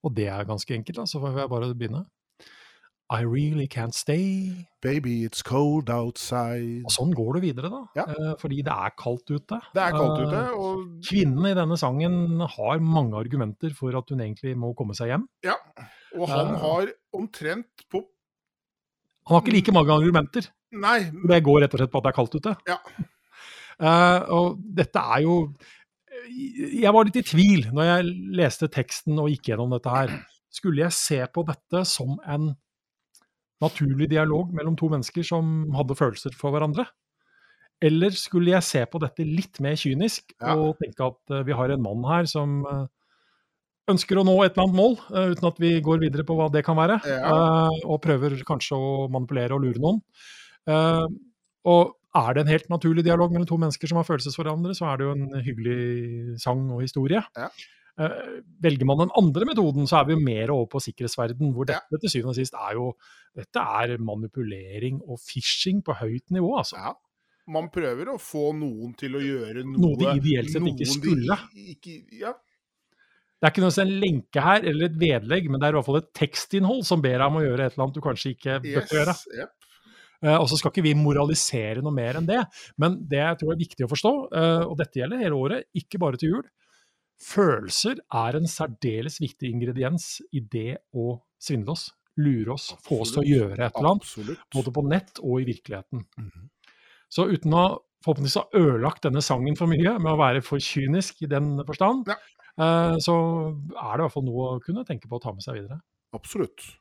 Og 0.05 0.13
det 0.15 0.27
er 0.29 0.45
ganske 0.45 0.77
enkelt, 0.77 0.99
da, 1.01 1.07
så 1.09 1.23
får 1.23 1.41
jeg 1.41 1.49
bare 1.49 1.73
begynne. 1.73 2.05
I 3.09 3.23
really 3.23 3.69
can't 3.69 3.95
stay. 3.95 4.67
Baby, 4.83 5.25
it's 5.25 5.43
cold 5.47 5.91
outside. 5.95 6.83
Og 6.89 6.91
sånn 6.91 7.13
går 7.15 7.37
det 7.37 7.43
videre, 7.45 7.71
da. 7.71 7.83
Ja. 7.95 8.05
Eh, 8.11 8.33
fordi 8.41 8.65
det 8.67 8.75
er 8.75 8.95
kaldt 8.99 9.31
ute. 9.31 9.61
Det 9.77 9.83
er 9.83 9.95
kaldt 9.95 10.25
ute, 10.25 10.41
Eh, 10.41 10.57
og 10.59 11.05
Kvinnen 11.07 11.47
i 11.47 11.55
denne 11.55 11.79
sangen 11.79 12.41
har 12.43 12.83
mange 12.83 13.15
argumenter 13.15 13.71
for 13.79 13.95
at 13.95 14.11
hun 14.11 14.25
egentlig 14.25 14.57
må 14.59 14.73
komme 14.75 14.97
seg 14.99 15.13
hjem. 15.15 15.29
ja. 15.47 15.55
Og 16.17 16.31
han 16.31 16.55
uh, 16.55 16.61
har 16.63 16.87
omtrent 17.13 17.83
på 17.93 18.01
Han 19.29 19.35
har 19.35 19.43
ikke 19.43 19.53
like 19.53 19.73
mange 19.75 19.93
argumenter. 19.93 20.47
Nei, 20.73 21.11
Det 21.11 21.43
går 21.45 21.61
rett 21.63 21.75
og 21.75 21.81
slett 21.83 21.93
på 21.93 21.99
at 21.99 22.07
det 22.07 22.11
er 22.11 22.17
kaldt 22.17 22.37
ute. 22.39 22.55
Ja. 22.67 22.79
Uh, 23.77 24.21
og 24.39 24.63
dette 24.79 24.99
er 24.99 25.27
jo 25.27 25.53
Jeg 26.33 26.95
var 26.95 27.05
litt 27.05 27.19
i 27.21 27.27
tvil 27.27 27.69
når 27.77 27.91
jeg 27.91 28.15
leste 28.41 28.71
teksten 28.73 29.19
og 29.21 29.29
gikk 29.29 29.53
gjennom 29.53 29.75
dette 29.77 29.93
her. 29.93 30.15
Skulle 30.49 30.87
jeg 30.87 30.97
se 30.97 31.21
på 31.29 31.45
dette 31.47 31.85
som 31.85 32.17
en 32.25 32.55
naturlig 33.63 34.09
dialog 34.11 34.53
mellom 34.55 34.77
to 34.77 34.89
mennesker 34.93 35.25
som 35.27 35.71
hadde 35.77 35.97
følelser 35.97 36.35
for 36.37 36.53
hverandre? 36.55 36.87
Eller 37.85 38.11
skulle 38.17 38.55
jeg 38.55 38.65
se 38.65 38.83
på 38.89 39.01
dette 39.03 39.25
litt 39.25 39.61
mer 39.61 39.77
kynisk 39.77 40.33
Ja. 40.41 40.55
og 40.57 40.79
tenke 40.81 41.07
at 41.07 41.31
eh, 41.35 41.43
vi 41.45 41.53
har 41.53 41.71
en 41.71 41.83
mann 41.83 42.05
her 42.09 42.25
som 42.25 42.65
eh, 42.67 42.87
ønsker 43.93 44.17
å 44.19 44.25
nå 44.25 44.35
et 44.45 44.57
eller 44.57 44.65
annet 44.67 44.79
mål, 44.81 44.97
eh, 45.13 45.29
uten 45.37 45.49
at 45.51 45.61
vi 45.61 45.75
går 45.85 46.01
videre 46.01 46.25
på 46.25 46.35
hva 46.39 46.49
det 46.53 46.65
kan 46.65 46.77
være, 46.77 47.01
Ja. 47.07 47.69
og 47.85 48.01
prøver 48.03 48.35
kanskje 48.49 48.77
å 48.81 49.09
manipulere 49.13 49.53
og 49.55 49.63
lure 49.63 49.79
noen. 49.79 50.01
Og 51.67 51.95
er 52.17 52.33
det 52.35 52.43
en 52.47 52.51
helt 52.55 52.69
naturlig 52.73 53.05
dialog 53.05 53.31
mellom 53.33 53.47
to 53.47 53.59
mennesker 53.61 53.89
som 53.91 53.99
har 54.01 54.07
følelser 54.09 54.33
for 54.35 54.45
hverandre, 54.47 54.73
så 54.75 54.89
er 54.89 54.97
det 54.97 55.07
jo 55.07 55.13
en 55.13 55.43
hyggelig 55.45 56.41
sang 56.41 56.71
og 56.73 56.81
historie. 56.83 57.23
Ja. 57.37 57.49
Eh, 57.97 58.41
velger 58.61 58.85
man 58.89 58.99
den 59.01 59.13
andre 59.17 59.47
metoden, 59.49 59.87
så 59.89 60.03
er 60.03 60.09
vi 60.11 60.17
jo 60.17 60.21
mer 60.21 60.51
over 60.53 60.67
på 60.75 60.83
sikkerhetsverden, 60.85 61.53
hvor 61.57 61.69
dette 61.69 62.01
til 62.03 62.13
syvende 62.13 62.35
og 62.35 62.37
sist 62.37 62.57
er 62.61 62.75
jo 62.77 62.91
dette 63.37 63.63
er 63.81 63.97
manipulering 64.05 64.99
og 65.07 65.21
phishing 65.25 65.81
på 65.85 65.97
høyt 65.97 66.27
nivå, 66.37 66.51
altså. 66.61 66.77
Ja. 66.83 66.93
Man 67.49 67.71
prøver 67.71 68.11
å 68.11 68.19
få 68.19 68.51
noen 68.59 68.93
til 68.99 69.15
å 69.17 69.23
gjøre 69.23 69.63
noe 69.63 69.79
Noe 69.79 69.97
de 70.01 70.09
ideelt 70.19 70.51
sett 70.51 70.67
ikke 70.67 70.81
de 70.83 70.89
skulle. 70.91 71.37
Ikke, 71.77 71.95
ja. 72.19 72.33
Det 73.37 73.47
er 73.47 73.53
ikke 73.53 73.71
som 73.71 73.85
en 73.85 73.95
lenke 74.03 74.43
her, 74.43 74.65
eller 74.67 74.89
et 74.89 74.99
vedlegg, 74.99 75.47
men 75.53 75.63
det 75.63 75.69
er 75.69 75.77
i 75.77 75.79
hvert 75.79 75.87
fall 75.87 76.01
et 76.01 76.11
tekstinnhold 76.17 76.83
som 76.89 77.05
ber 77.05 77.17
deg 77.21 77.29
om 77.31 77.39
å 77.39 77.45
gjøre 77.45 77.69
et 77.69 77.77
eller 77.77 77.85
annet 77.87 77.97
du 77.97 78.03
kanskje 78.05 78.33
ikke 78.35 78.59
bør 78.65 78.83
Yes. 78.83 78.93
gjøre. 78.97 79.17
Yep. 79.39 79.53
Uh, 80.25 80.37
og 80.41 80.47
så 80.51 80.57
skal 80.59 80.73
ikke 80.73 80.85
vi 80.89 80.95
moralisere 80.97 81.85
noe 81.85 81.93
mer 81.95 82.19
enn 82.19 82.29
det, 82.29 82.43
men 82.81 82.97
det 83.09 83.21
jeg 83.21 83.41
tror 83.41 83.53
er 83.53 83.61
viktig 83.61 83.85
å 83.87 83.91
forstå, 83.93 84.13
uh, 84.33 84.63
og 84.67 84.77
dette 84.81 84.99
gjelder 85.01 85.21
hele 85.23 85.37
året, 85.39 85.69
ikke 85.77 86.01
bare 86.03 86.21
til 86.21 86.33
jul, 86.35 86.47
følelser 87.23 88.01
er 88.15 88.37
en 88.39 88.49
særdeles 88.51 89.21
viktig 89.23 89.51
ingrediens 89.51 90.19
i 90.37 90.41
det 90.41 90.79
å 90.95 91.17
svindle 91.43 91.73
oss, 91.77 91.89
lure 92.21 92.55
oss, 92.57 92.71
få 92.85 93.03
oss 93.05 93.13
til 93.15 93.23
å 93.23 93.27
gjøre 93.29 93.67
et 93.67 93.77
eller 93.77 93.91
annet, 93.95 94.39
både 94.55 94.73
på 94.73 94.85
nett 94.89 95.21
og 95.23 95.41
i 95.43 95.49
virkeligheten. 95.49 96.05
Mhm. 96.19 96.49
Så 97.13 97.29
uten 97.31 97.53
å 97.55 97.65
forhåpentligvis 98.05 98.39
ha 98.41 98.47
ødelagt 98.61 99.03
denne 99.07 99.23
sangen 99.25 99.57
for 99.59 99.67
mye, 99.71 99.99
med 99.99 100.13
å 100.13 100.19
være 100.21 100.43
for 100.45 100.59
kynisk 100.63 101.23
i 101.23 101.27
den 101.31 101.57
forstand, 101.67 102.07
Ja. 102.09 102.17
eh, 102.59 102.97
så 102.99 103.15
er 103.77 103.97
det 103.97 104.01
i 104.01 104.05
hvert 104.07 104.13
fall 104.13 104.25
noe 104.25 104.57
å 104.57 104.63
kunne 104.63 104.85
tenke 104.85 105.09
på 105.09 105.17
å 105.19 105.23
ta 105.23 105.33
med 105.33 105.43
seg 105.43 105.55
videre. 105.55 105.81
Absolutt. 106.15 106.77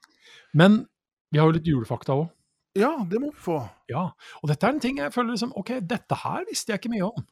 Men 0.54 0.88
vi 1.32 1.40
har 1.40 1.48
jo 1.48 1.54
litt 1.60 1.66
julefakta 1.66 2.14
òg. 2.16 2.30
Ja, 2.76 2.98
det 3.08 3.20
må 3.22 3.32
vi 3.32 3.38
få. 3.40 3.70
Ja, 3.90 4.12
og 4.44 4.50
dette 4.50 4.64
er 4.68 4.74
en 4.74 4.80
ting 4.80 4.98
jeg 4.98 5.12
føler 5.14 5.32
liksom, 5.32 5.54
ok, 5.56 5.80
dette 5.88 6.16
her 6.16 6.44
visste 6.46 6.74
jeg 6.74 6.82
ikke 6.82 6.92
mye 6.92 7.08
om. 7.08 7.26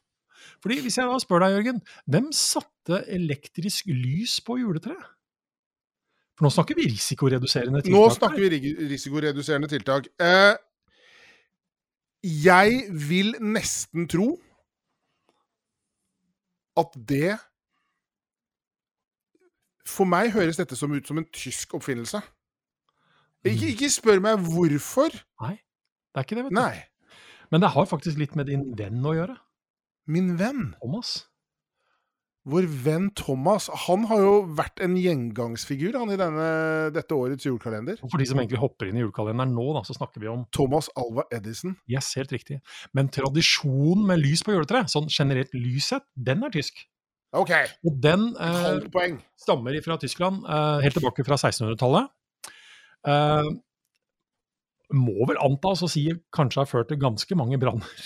Fordi 0.62 0.80
hvis 0.84 0.98
jeg 0.98 1.08
da 1.10 1.18
spør 1.22 1.44
deg, 1.44 1.56
Jørgen, 1.58 1.80
hvem 2.10 2.30
satte 2.36 3.02
elektrisk 3.12 3.90
lys 3.90 4.40
på 4.44 4.58
juletreet? 4.60 5.10
For 6.34 6.46
nå 6.46 6.50
snakker 6.50 6.74
vi 6.78 6.88
risikoreduserende 6.90 7.82
tiltak. 7.84 7.94
Nå 7.94 8.06
snakker 8.16 8.42
vi 8.42 8.72
risikoreduserende 8.90 9.70
tiltak. 9.70 10.08
Eh, 10.18 10.56
jeg 12.24 12.86
vil 13.08 13.34
nesten 13.44 14.08
tro 14.10 14.32
at 16.80 16.96
det 17.08 17.36
For 19.84 20.08
meg 20.08 20.32
høres 20.32 20.56
dette 20.56 20.74
som 20.78 20.94
ut 20.96 21.06
som 21.06 21.20
en 21.20 21.26
tysk 21.28 21.74
oppfinnelse. 21.76 22.18
Ikke, 23.44 23.68
ikke 23.74 23.90
spør 23.92 24.22
meg 24.24 24.40
hvorfor. 24.40 25.12
Nei, 25.44 25.58
Det 25.60 26.22
er 26.22 26.24
ikke 26.24 26.38
det, 26.38 26.44
vet 26.46 26.54
du. 26.54 26.56
Nei. 26.56 26.78
Men 27.52 27.60
det 27.60 27.70
har 27.74 27.86
faktisk 27.86 28.18
litt 28.18 28.32
med 28.34 28.48
din 28.48 28.64
venn 28.78 29.04
å 29.04 29.12
gjøre, 29.12 29.36
Min 30.06 30.34
venn, 30.40 30.74
Thomas. 30.82 31.24
vår 32.44 32.66
venn 32.68 33.06
Thomas, 33.16 33.70
han 33.86 34.02
har 34.10 34.20
jo 34.20 34.32
vært 34.58 34.82
en 34.84 34.98
gjengangsfigur 35.00 35.96
han 35.96 36.10
i 36.12 36.18
denne, 36.20 36.48
dette 36.92 37.16
årets 37.16 37.46
julekalender. 37.46 37.96
For 38.02 38.20
de 38.20 38.26
som 38.28 38.42
egentlig 38.42 38.60
hopper 38.60 38.90
inn 38.90 38.98
i 38.98 39.00
julekalenderen 39.00 39.54
nå, 39.56 39.64
da, 39.78 39.80
så 39.88 39.96
snakker 39.96 40.20
vi 40.20 40.28
om 40.28 40.42
Thomas 40.52 40.90
Alva 41.00 41.24
Edison. 41.32 41.72
Yes, 41.88 42.10
helt 42.20 42.34
riktig. 42.36 42.58
Men 42.92 43.08
tradisjonen 43.08 44.04
med 44.10 44.20
lys 44.20 44.44
på 44.44 44.52
juletreet, 44.52 44.92
sånn 44.92 45.08
generelt 45.08 45.56
lyshet, 45.56 46.04
den 46.12 46.44
er 46.44 46.52
tysk. 46.52 46.84
OK, 47.34 47.50
Og 47.88 47.96
den 47.98 48.28
eh, 48.38 49.16
stammer 49.40 49.80
fra 49.82 49.96
Tyskland, 49.98 50.44
eh, 50.44 50.84
helt 50.84 50.94
tilbake 51.00 51.24
fra 51.26 51.40
1600-tallet. 51.40 52.12
Eh, 53.08 53.48
må 54.94 55.26
vel 55.32 55.40
antas 55.42 55.82
å 55.82 55.88
si 55.90 56.04
kanskje 56.36 56.60
har 56.60 56.70
ført 56.70 56.92
til 56.92 57.00
ganske 57.00 57.40
mange 57.40 57.58
branner. 57.58 58.04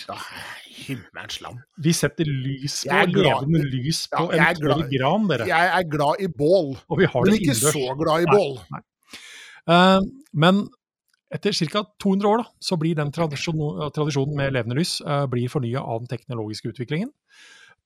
Himmelens 0.87 1.41
land. 1.45 1.61
Vi 1.85 1.93
setter 1.97 2.29
lys 2.29 2.81
på, 2.89 2.99
levende 3.19 3.63
lys 3.67 4.05
på 4.13 4.25
Ja, 4.33 4.49
en 4.49 4.59
tørr 4.61 4.85
gran, 4.93 5.29
dere. 5.31 5.49
Jeg 5.51 5.71
er 5.79 5.87
glad 5.91 6.23
i 6.25 6.29
bål, 6.31 6.75
Og 6.89 6.99
vi 7.03 7.09
har 7.11 7.25
men 7.25 7.33
det 7.35 7.41
ikke 7.41 7.55
innendørs. 7.55 7.77
så 7.77 7.99
glad 8.03 8.27
i 8.27 8.31
bål. 8.33 8.59
nei. 8.75 8.83
Eh, 9.69 10.01
men 10.33 10.67
etter 11.35 11.53
ca. 11.53 11.85
200 12.01 12.29
år 12.31 12.43
da, 12.43 12.49
så 12.65 12.79
blir 12.81 12.97
den 12.97 13.11
tradisjon, 13.13 13.91
tradisjonen 13.93 14.37
med 14.39 14.55
levende 14.57 14.79
lys 14.79 14.95
uh, 15.05 15.27
blir 15.29 15.51
fornya 15.53 15.83
av 15.85 16.01
den 16.01 16.09
teknologiske 16.09 16.71
utviklingen. 16.73 17.11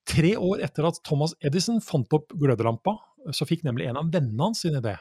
Tre 0.06 0.36
år 0.38 0.62
etter 0.62 0.86
at 0.86 1.00
Thomas 1.06 1.34
Edison 1.42 1.80
fant 1.82 2.12
opp 2.14 2.30
glødelampa, 2.38 2.94
så 3.34 3.46
fikk 3.46 3.64
nemlig 3.66 3.88
en 3.90 3.98
av 3.98 4.12
vennene 4.14 4.46
hans 4.46 4.62
sin 4.62 4.78
idé. 4.78 4.94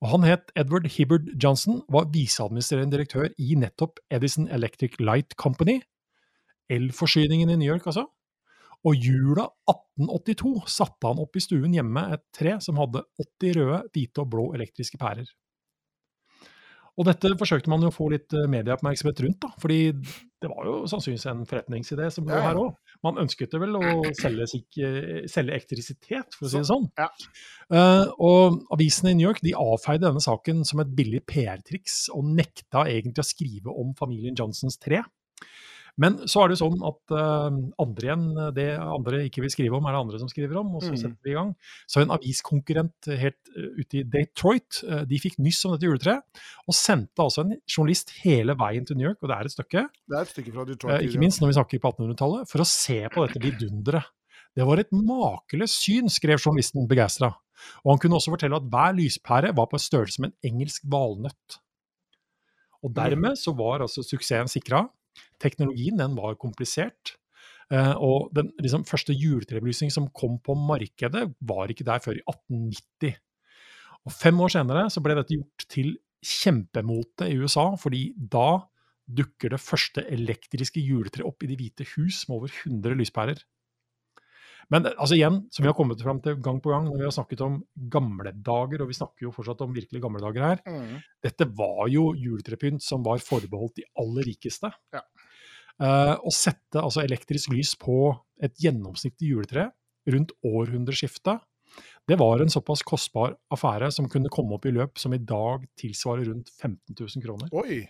Og 0.00 0.08
Han 0.14 0.24
het 0.24 0.48
Edward 0.56 0.88
Hibbard 0.94 1.28
Johnson, 1.36 1.82
var 1.92 2.08
viseadministrerende 2.14 2.96
direktør 2.96 3.28
i 3.36 3.54
nettopp 3.60 4.00
Edison 4.10 4.48
Electric 4.48 4.96
Light 5.00 5.36
Company. 5.36 5.82
Elforsyningen 6.70 7.52
i 7.52 7.58
New 7.60 7.68
York, 7.68 7.86
altså. 7.90 8.06
Og 8.88 8.96
jula 8.96 9.44
1882 9.68 10.54
satte 10.72 11.10
han 11.10 11.20
opp 11.20 11.36
i 11.36 11.44
stuen 11.44 11.74
hjemme 11.76 12.06
et 12.14 12.24
tre 12.36 12.56
som 12.64 12.80
hadde 12.80 13.04
80 13.20 13.56
røde, 13.58 13.80
hvite 13.92 14.22
og 14.22 14.32
blå 14.32 14.46
elektriske 14.56 15.00
pærer. 15.00 15.28
Og 16.98 17.06
dette 17.08 17.30
forsøkte 17.38 17.70
man 17.72 17.80
jo 17.84 17.88
å 17.88 17.94
få 17.94 18.10
litt 18.12 18.34
eh, 18.36 18.48
medieoppmerksomhet 18.50 19.22
rundt, 19.24 19.38
da, 19.44 19.48
fordi 19.62 19.78
det 20.40 20.48
var 20.50 20.66
jo 20.68 20.74
sannsynligvis 20.90 21.26
en 21.30 21.46
forretningsidé 21.48 22.08
som 22.12 22.26
lå 22.28 22.40
her 22.44 22.58
òg. 22.60 22.74
Man 23.06 23.20
ønsket 23.22 23.54
det 23.54 23.60
vel 23.62 23.78
å 23.78 23.84
selge, 24.18 24.48
eh, 24.84 25.22
selge 25.30 25.54
elektrisitet, 25.54 26.36
for 26.36 26.48
å 26.48 26.52
si 26.52 26.60
det 26.60 26.68
sånn. 26.68 26.88
Ja. 27.00 27.08
Uh, 27.70 28.10
og 28.20 28.58
avisene 28.74 29.14
i 29.14 29.16
New 29.16 29.28
York 29.28 29.40
de 29.46 29.54
avfeide 29.56 30.08
denne 30.08 30.20
saken 30.24 30.64
som 30.68 30.82
et 30.82 30.92
billig 30.96 31.22
PR-triks, 31.30 32.02
og 32.16 32.28
nekta 32.36 32.84
egentlig 32.90 33.24
å 33.24 33.30
skrive 33.30 33.76
om 33.80 33.94
familien 33.96 34.36
Johnsons 34.36 34.76
tre. 34.82 35.04
Men 35.98 36.18
så 36.30 36.42
er 36.44 36.48
det 36.48 36.58
jo 36.58 36.68
sånn 36.70 36.82
at 36.86 37.14
uh, 37.16 37.56
andre 37.82 38.06
igjen, 38.06 38.26
det 38.54 38.66
andre 38.78 39.24
ikke 39.26 39.42
vil 39.42 39.50
skrive 39.50 39.76
om, 39.76 39.86
er 39.86 39.92
det 39.96 40.00
andre 40.04 40.20
som 40.22 40.28
skriver 40.30 40.60
om, 40.60 40.74
og 40.76 40.82
så 40.82 40.92
Mhm. 40.92 41.00
setter 41.02 41.24
vi 41.24 41.30
i 41.30 41.34
gang. 41.34 41.54
Så 41.88 42.00
en 42.02 42.10
aviskonkurrent 42.14 43.10
helt 43.18 43.50
eh, 43.56 43.68
ute 43.80 43.98
i 43.98 44.02
Detroit, 44.04 44.82
uh, 44.88 45.04
de 45.04 45.18
fikk 45.18 45.38
nyss 45.38 45.64
om 45.66 45.72
dette 45.74 45.88
juletreet, 45.90 46.22
og 46.68 46.74
sendte 46.74 47.18
altså 47.24 47.44
en 47.44 47.56
journalist 47.66 48.10
hele 48.22 48.54
veien 48.56 48.86
til 48.86 48.96
New 48.96 49.08
York, 49.08 49.18
og 49.22 49.28
det 49.28 49.36
er 49.36 49.44
et 49.50 49.56
stykke, 49.56 49.88
Det 50.08 50.16
er 50.16 50.22
et 50.22 50.28
stykke 50.34 50.52
fra 50.54 50.64
Detroit. 50.64 50.94
uh, 51.00 51.06
ikke 51.06 51.18
minst 51.20 51.40
når 51.40 51.48
vi 51.52 51.58
snakker 51.58 51.80
på 51.80 51.92
1800-tallet, 51.92 52.48
for 52.48 52.60
å 52.60 52.66
se 52.66 53.00
på 53.10 53.26
dette 53.26 53.40
vidunderet. 53.42 54.04
Det 54.56 54.64
var 54.66 54.78
et 54.80 54.90
makeløst 54.90 55.78
syn, 55.84 56.08
skrev 56.10 56.38
journalisten 56.42 56.88
begeistra. 56.88 57.34
Og 57.84 57.92
han 57.92 57.98
kunne 58.02 58.16
også 58.18 58.32
fortelle 58.32 58.56
at 58.56 58.66
hver 58.72 58.94
lyspære 58.96 59.54
var 59.54 59.66
på 59.70 59.78
størrelse 59.78 60.18
med 60.24 60.32
en 60.32 60.50
engelsk 60.54 60.82
valnøtt. 60.90 61.58
Og 62.82 62.94
dermed 62.96 63.36
så 63.36 63.52
var 63.56 63.82
altså 63.84 64.02
suksessen 64.02 64.48
sikra. 64.48 64.88
Teknologien 65.42 65.98
den 66.00 66.16
var 66.18 66.38
komplisert. 66.40 67.16
eh, 67.70 67.94
og 67.96 68.30
den 68.34 68.50
liksom, 68.58 68.84
første 68.84 69.14
juletrebelysning 69.14 69.92
som 69.94 70.10
kom 70.10 70.38
på 70.42 70.56
markedet, 70.58 71.28
var 71.40 71.70
ikke 71.70 71.86
der 71.86 72.02
før 72.02 72.18
i 72.18 72.24
1890. 72.26 73.14
Og 74.06 74.12
fem 74.12 74.40
år 74.40 74.54
senere 74.56 74.88
så 74.90 75.02
ble 75.04 75.14
dette 75.18 75.36
gjort 75.36 75.66
til 75.70 75.94
kjempemote 76.24 77.28
i 77.30 77.38
USA, 77.40 77.70
fordi 77.80 78.10
da 78.16 78.60
dukker 79.10 79.54
det 79.54 79.62
første 79.62 80.04
elektriske 80.12 80.82
juletreet 80.82 81.26
opp 81.26 81.42
i 81.42 81.50
De 81.50 81.56
hvite 81.58 81.86
hus 81.96 82.22
med 82.28 82.36
over 82.36 82.52
100 82.52 82.98
lyspærer. 83.00 83.40
Men 84.70 84.86
eh, 84.86 84.94
altså 84.96 85.16
igjen, 85.16 85.40
som 85.50 85.64
vi 85.64 85.68
har 85.70 85.76
kommet 85.78 86.00
fram 86.02 86.20
til 86.22 86.36
gang 86.42 86.60
på 86.62 86.70
gang 86.72 86.86
når 86.86 86.98
vi 87.00 87.06
har 87.08 87.14
snakket 87.16 87.40
om 87.46 87.58
gamle 87.90 88.32
dager, 88.46 88.82
og 88.84 88.90
vi 88.92 88.98
snakker 88.98 89.26
jo 89.26 89.32
fortsatt 89.34 89.64
om 89.66 89.74
virkelig 89.74 90.02
gamle 90.04 90.22
dager 90.22 90.46
her, 90.46 90.62
Mm. 90.66 91.00
dette 91.22 91.48
var 91.58 91.88
jo 91.90 92.12
juletrepynt 92.14 92.82
som 92.82 93.02
var 93.02 93.18
forbeholdt 93.18 93.76
de 93.80 93.84
aller 93.98 94.28
rikeste. 94.30 94.70
Ja. 94.94 95.02
Uh, 95.80 96.16
å 96.28 96.30
sette 96.30 96.76
altså 96.76 97.00
elektrisk 97.00 97.50
lys 97.54 97.74
på 97.80 98.12
et 98.44 98.52
gjennomsnittlig 98.60 99.30
juletre 99.32 99.70
rundt 100.06 100.32
århundreskiftet, 100.44 101.40
Det 102.08 102.16
var 102.18 102.40
en 102.42 102.50
såpass 102.50 102.82
kostbar 102.82 103.36
affære 103.54 103.92
som 103.92 104.08
kunne 104.10 104.28
komme 104.32 104.56
opp 104.56 104.64
i 104.66 104.72
løp 104.74 104.98
som 104.98 105.12
i 105.14 105.18
dag 105.18 105.62
tilsvarer 105.78 106.26
rundt 106.26 106.48
15 106.50 106.96
000 106.98 107.22
kroner. 107.22 107.48
Oi. 107.52 107.84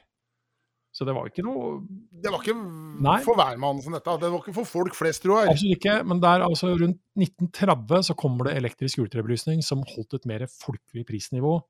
Så 0.91 1.07
det 1.07 1.15
var 1.15 1.29
ikke 1.31 1.45
noe 1.47 1.85
Det 2.11 2.33
var 2.33 2.43
ikke 2.43 2.57
Nei. 3.01 3.21
for 3.23 3.39
som 3.39 3.95
dette. 3.95 4.15
Det 4.21 4.31
var 4.33 4.41
ikke 4.43 4.57
for 4.57 4.67
folk 4.67 4.97
flest, 4.99 5.23
tror 5.23 5.45
jeg. 5.45 5.55
Absolutt 5.55 5.77
ikke, 5.79 5.97
men 6.11 6.21
der 6.23 6.43
altså 6.43 6.73
rundt 6.75 6.99
1930 7.15 8.09
så 8.11 8.17
kommer 8.19 8.49
det 8.49 8.57
elektrisk 8.59 9.05
ultrabelysning 9.05 9.63
som 9.63 9.85
holdt 9.87 10.19
et 10.19 10.27
mer 10.27 10.47
folkelig 10.51 11.07
prisnivå. 11.07 11.61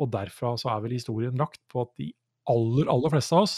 Og 0.00 0.12
derfra 0.12 0.54
så 0.60 0.74
er 0.74 0.84
vel 0.84 0.96
historien 0.96 1.36
lagt 1.40 1.60
på 1.72 1.86
at 1.86 1.94
de 2.00 2.12
aller, 2.50 2.88
aller 2.92 3.12
fleste 3.12 3.36
av 3.36 3.48
oss, 3.48 3.56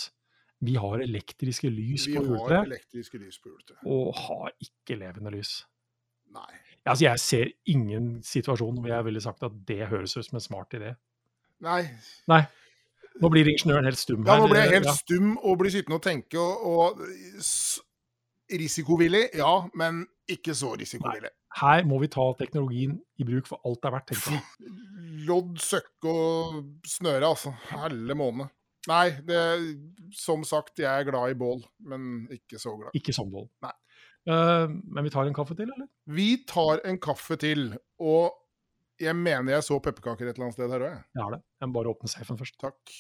vi 0.62 0.76
har 0.78 1.02
elektriske 1.02 1.66
lys 1.66 2.06
Vi 2.06 2.14
på 2.14 2.23
elektriske 2.62 3.18
lys 3.18 3.38
på 3.42 3.50
juletreet. 3.50 3.82
og 3.82 4.14
har 4.14 4.52
ikke 4.62 4.94
levende 5.00 5.32
lys. 5.35 5.64
Nei. 6.32 6.52
Altså, 6.87 7.04
jeg 7.04 7.23
ser 7.23 7.50
ingen 7.71 8.23
situasjon 8.26 8.78
hvor 8.78 8.90
jeg 8.90 9.06
ville 9.06 9.23
sagt 9.23 9.42
at 9.47 9.54
det 9.66 9.88
høres 9.90 10.16
ut 10.16 10.26
som 10.26 10.38
en 10.38 10.44
smart 10.44 10.75
idé. 10.78 10.94
Nei. 11.62 11.82
Nei. 12.30 12.44
Nå 13.21 13.28
blir 13.33 13.49
ingeniøren 13.52 13.85
helt 13.85 14.00
stum 14.00 14.23
Ja, 14.25 14.38
nå 14.40 14.49
ble 14.49 14.62
jeg 14.62 14.76
helt 14.78 14.88
Ja. 14.88 14.95
stum 14.97 15.35
og 15.37 15.59
blir 15.61 15.75
sittende 15.75 15.99
og 15.99 16.04
tenke 16.07 16.40
og, 16.40 16.64
og 16.64 17.02
Risikovillig, 18.52 19.31
ja, 19.38 19.52
men 19.81 20.02
ikke 20.28 20.52
så 20.57 20.75
risikovillig. 20.76 21.31
Her 21.57 21.87
må 21.88 21.99
vi 22.02 22.09
ta 22.12 22.25
teknologien 22.37 22.99
i 23.21 23.25
bruk 23.25 23.47
for 23.49 23.62
alt 23.64 23.81
det 23.81 23.88
er 23.88 23.95
verdt, 23.95 24.11
tenker 24.11 24.35
jeg. 24.37 24.73
Lodd, 25.28 25.54
søkke 25.62 26.12
og 26.12 26.59
snøre, 26.88 27.31
altså. 27.31 27.54
Helle 27.71 28.16
måne. 28.19 28.50
Nei, 28.90 29.14
det 29.25 29.40
Som 30.19 30.45
sagt, 30.45 30.75
jeg 30.83 30.90
er 30.90 31.07
glad 31.09 31.33
i 31.33 31.38
bål, 31.38 31.62
men 31.88 32.26
ikke 32.35 32.61
så 32.61 32.75
glad. 32.76 32.92
Ikke 32.99 33.14
sånn 33.16 33.31
bål. 33.33 33.49
Nei. 33.64 33.73
Uh, 34.28 34.69
men 34.69 35.07
vi 35.07 35.11
tar 35.11 35.26
en 35.26 35.35
kaffe 35.35 35.57
til, 35.59 35.71
eller? 35.73 35.88
Vi 36.07 36.28
tar 36.47 36.83
en 36.87 36.99
kaffe 37.02 37.38
til, 37.40 37.71
og 37.99 38.37
jeg 39.02 39.16
mener 39.18 39.56
jeg 39.56 39.66
så 39.66 39.78
pepperkaker 39.82 40.28
et 40.28 40.37
eller 40.37 40.49
annet 40.49 40.59
sted 40.59 40.73
her 40.73 40.85
òg, 40.87 40.94
jeg. 40.94 41.04
Jeg 41.16 41.25
har 41.26 41.35
det. 41.37 41.42
Jeg 41.61 41.71
må 41.71 41.76
bare 41.78 41.92
åpne 41.92 42.12
safen 42.12 42.38
først. 42.40 42.59
Takk. 42.62 42.94